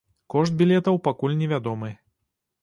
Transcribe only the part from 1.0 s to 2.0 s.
пакуль невядомы.